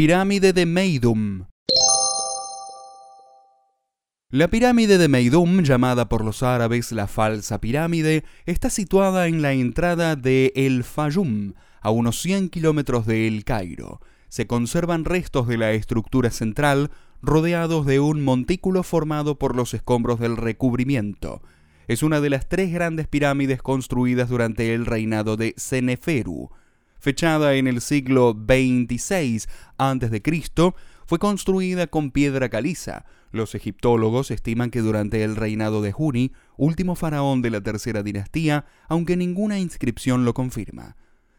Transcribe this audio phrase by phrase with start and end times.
[0.00, 1.46] Pirámide de Meidum.
[4.30, 9.54] La pirámide de Meidum, llamada por los árabes la falsa pirámide, está situada en la
[9.54, 14.00] entrada de El Fayum, a unos 100 kilómetros de El Cairo.
[14.28, 20.20] Se conservan restos de la estructura central, rodeados de un montículo formado por los escombros
[20.20, 21.42] del recubrimiento.
[21.88, 26.50] Es una de las tres grandes pirámides construidas durante el reinado de Seneferu.
[26.98, 29.42] Fechada en el siglo XXVI
[29.78, 30.72] a.C.,
[31.06, 33.06] fue construida con piedra caliza.
[33.30, 38.66] Los egiptólogos estiman que durante el reinado de Juni, último faraón de la tercera dinastía,
[38.88, 40.96] aunque ninguna inscripción lo confirma.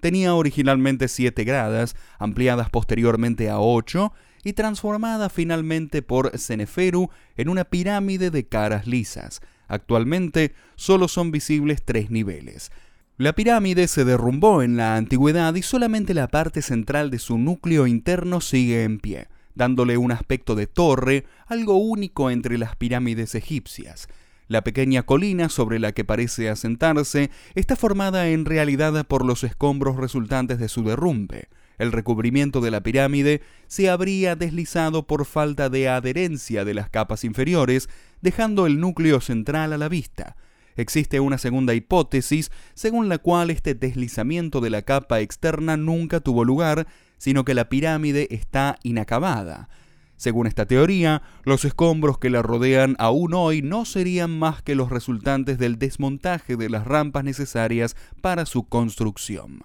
[0.00, 7.64] Tenía originalmente siete gradas, ampliadas posteriormente a ocho y transformada finalmente por Seneferu en una
[7.64, 9.42] pirámide de caras lisas.
[9.68, 12.72] Actualmente solo son visibles tres niveles.
[13.20, 17.86] La pirámide se derrumbó en la antigüedad y solamente la parte central de su núcleo
[17.86, 24.08] interno sigue en pie dándole un aspecto de torre, algo único entre las pirámides egipcias.
[24.48, 29.96] La pequeña colina sobre la que parece asentarse está formada en realidad por los escombros
[29.96, 31.50] resultantes de su derrumbe.
[31.76, 37.24] El recubrimiento de la pirámide se habría deslizado por falta de adherencia de las capas
[37.24, 37.90] inferiores,
[38.22, 40.36] dejando el núcleo central a la vista.
[40.76, 46.44] Existe una segunda hipótesis según la cual este deslizamiento de la capa externa nunca tuvo
[46.44, 46.86] lugar,
[47.18, 49.68] sino que la pirámide está inacabada.
[50.16, 54.90] Según esta teoría, los escombros que la rodean aún hoy no serían más que los
[54.90, 59.64] resultantes del desmontaje de las rampas necesarias para su construcción.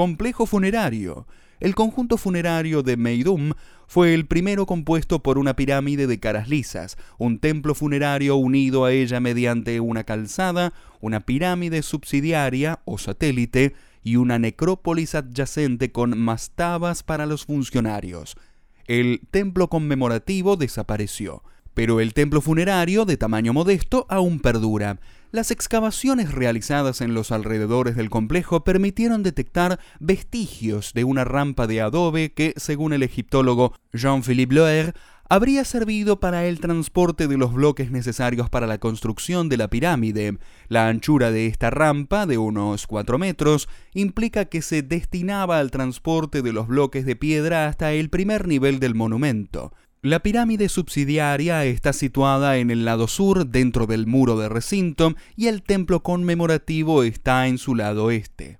[0.00, 1.26] Complejo funerario.
[1.60, 3.52] El conjunto funerario de Meidum
[3.86, 8.92] fue el primero compuesto por una pirámide de caras lisas, un templo funerario unido a
[8.92, 17.02] ella mediante una calzada, una pirámide subsidiaria o satélite, y una necrópolis adyacente con mastabas
[17.02, 18.38] para los funcionarios.
[18.86, 21.42] El templo conmemorativo desapareció,
[21.80, 25.00] pero el templo funerario, de tamaño modesto, aún perdura.
[25.32, 31.80] Las excavaciones realizadas en los alrededores del complejo permitieron detectar vestigios de una rampa de
[31.80, 34.94] adobe que, según el egiptólogo Jean-Philippe Loer,
[35.30, 40.36] habría servido para el transporte de los bloques necesarios para la construcción de la pirámide.
[40.68, 46.42] La anchura de esta rampa, de unos 4 metros, implica que se destinaba al transporte
[46.42, 49.72] de los bloques de piedra hasta el primer nivel del monumento.
[50.02, 55.48] La pirámide subsidiaria está situada en el lado sur dentro del muro de recinto y
[55.48, 58.59] el templo conmemorativo está en su lado este.